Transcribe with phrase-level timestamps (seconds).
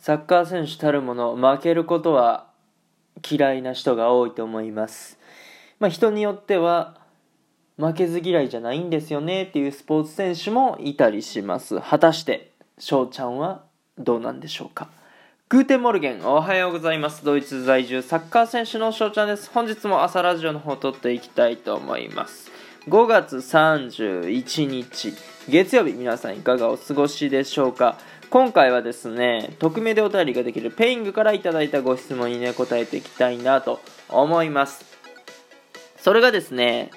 [0.00, 2.46] サッカー選手たるもの負けることは
[3.30, 5.18] 嫌いな人が多いと思います。
[5.78, 6.96] まあ人によっては
[7.76, 11.78] 負けず嫌いじゃないんですよねっていうスポーツ選手もいたりします。
[11.80, 13.62] 果たして翔ちゃんは
[13.98, 14.88] どうなんでしょうか。
[15.50, 17.22] Guten Morgen おはようございます。
[17.22, 19.50] ドイツ在住サッカー選手の翔ちゃんです。
[19.52, 22.50] 本日も朝ラジオの方を撮っていきたいと思います。
[22.88, 25.12] 5月31日
[25.48, 27.98] 月曜日皆さんいかがお過ごしでしょうか。
[28.30, 34.84] 今回はですね匿名でお便りができるペイングからいただいたご質問にね答えていきたいなと思います。
[35.98, 36.92] それがですね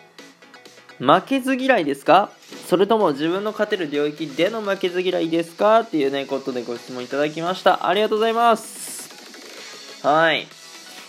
[1.00, 2.30] 負けず嫌いですか？
[2.68, 5.80] それとも自分の勝てる領域での負けず嫌いですか？
[5.80, 7.88] っていうねことでご質問いただきました。
[7.88, 10.06] ありがとうございます。
[10.06, 10.46] はい。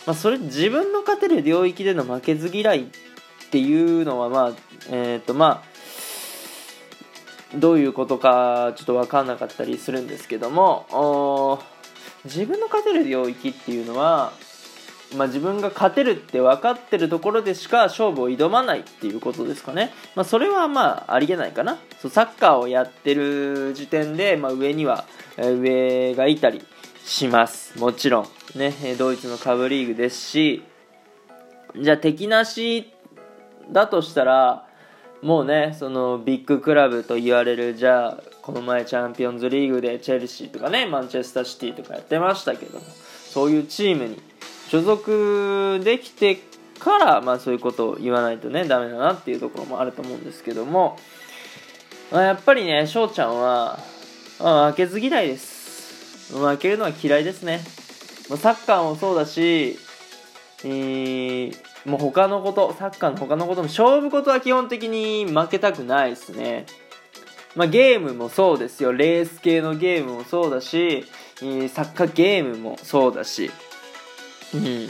[0.07, 2.87] まあそれ自分の勝てる領域での負けず嫌いっ
[3.51, 4.53] ていうのはまあ
[4.89, 5.74] えっ、ー、とまあ
[7.57, 11.61] どういうことかちょっと分かんなかったりするんですけども
[12.25, 14.33] 自分の勝てる領域っていうのは
[15.17, 21.79] まあ、自分が勝てるって分かってるところでしか勝負を挑まないっていうことですかね、まあ、それはまあありえないかな。
[22.01, 25.05] そうサッカーをやってる時点で、まあ、上には
[25.39, 26.63] 上がいたり
[27.05, 27.79] します。
[27.79, 28.27] もちろん。
[28.59, 30.63] ねドイツの下部リーグですし
[31.77, 32.93] じゃあ敵なし
[33.71, 34.69] だとしたら
[35.25, 42.85] もうねそのビッグクラブと言われるじゃあこの前チャンピオンズリーグでチェルシーとかねマンチェスターシティとかやってましたけども
[43.31, 44.21] そういうチームに
[44.69, 46.39] 所属できて
[46.79, 50.99] から、まあ、そういうことを言わないとねダメだなっていうところもあると思うんですけども、
[52.13, 53.79] まあ、やっぱりね翔ちゃんは、
[54.39, 56.37] まあ、負けず嫌いです。
[56.37, 57.61] 負けるのは嫌いですね。
[58.37, 59.79] サッカーもそうだし、
[60.65, 66.67] えー、もう他のことサッカーの他のことも勝負ことは基本的に負けたくないですね。
[67.55, 68.93] まあ、ゲームもそうですよ。
[68.93, 71.05] レース系のゲームもそうだし、
[71.39, 73.51] サッカーゲームもそうだし。
[74.55, 74.89] うん。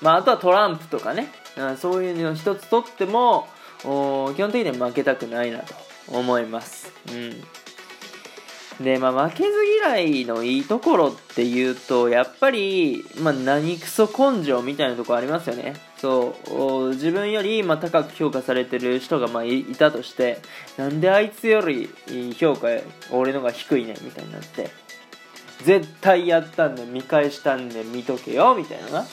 [0.00, 1.28] まあ、あとはトランプとかね、
[1.76, 3.48] そういうの一つとっても
[3.82, 5.74] 基本的には負けたくないなと
[6.08, 6.90] 思います。
[7.10, 15.74] うん、で、まあ、負けず嫌いのいいところっていうとやっぱり、まあ、何クソ根性みたいなところありますよね。
[16.00, 20.38] そう自分よりま高く評価されてる人がまあいたとして
[20.78, 21.90] なんであいつより
[22.38, 22.68] 評価
[23.10, 24.70] 俺のが低いねみたいになって
[25.64, 29.04] 絶対やったんで見返したんで見とけよみたいな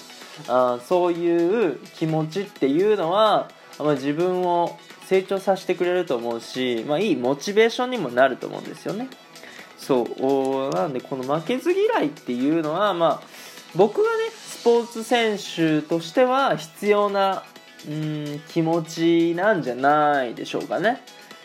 [0.47, 3.49] あそういう気持ちっていうのは、
[3.79, 9.09] まあ、自分を成長させてくれると思うし、まあ、いいモチベーションにもなると思うんですよね。
[9.77, 13.27] そうなんでこの負けず嫌いっていうのは、まあ、
[13.75, 14.16] 僕が
[14.61, 17.43] スポーツ選手としては必要な
[17.87, 21.01] うん気持ちなんじゃないでしょうかね。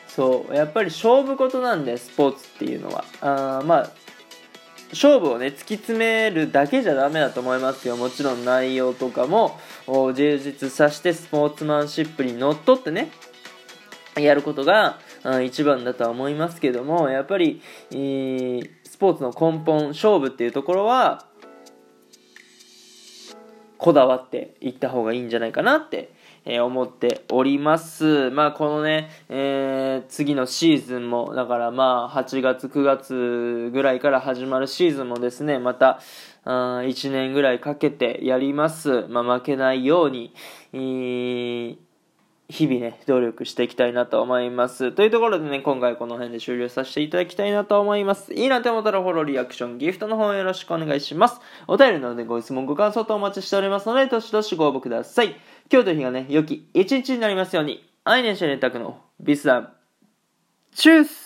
[0.08, 0.54] そう。
[0.54, 3.04] やっぱり勝負事なんでスポーツっていうのは。
[3.20, 3.90] あまあ
[4.90, 7.96] 勝負をね突き詰めるだけじゃダメだと思いますよ。
[7.96, 13.10] もちろん内容とかも充実させてスポーツマンシップにのっとってね
[14.16, 14.98] やることが
[15.44, 21.26] 一番だとは思いますけどもやっぱり、えー、スポーツの根本勝負っていうところは
[23.82, 26.10] こだわっていった方がいいんじゃないかなって
[26.44, 28.30] えー、思っております。
[28.30, 36.00] まあ、このね、えー、次のシーズンも、だからまあ、8月、9月ぐらいから始まるシーズンもですね、また、
[36.44, 39.06] 1年ぐらいかけてやります。
[39.08, 40.34] まあ、負けないように、
[40.72, 41.71] えー
[42.52, 44.92] 日々ね、努力していきたいなと思います。
[44.92, 48.34] というところでね、今回この辺で終了させていただきたいなと思います。
[48.34, 51.40] いいなと思ったらフォロー、リアクション、ギフトの方よろしくお願いします。
[51.66, 55.34] お便りなのでご質問、ご感想とお待ちしておりますので、どしどしご応募ください。
[55.72, 57.88] 今日という日がね、良き一日になりますように。
[58.04, 59.72] アイネンシェネタクのビスダン。
[60.74, 61.21] チュース